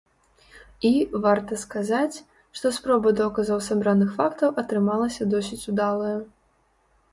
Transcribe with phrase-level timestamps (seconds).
[0.87, 0.89] І,
[1.25, 2.17] варта сказаць,
[2.61, 6.17] што спроба доказаў сабраных фактаў атрымалася досыць удалая.